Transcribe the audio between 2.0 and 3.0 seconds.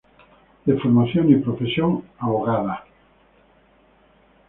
abogada.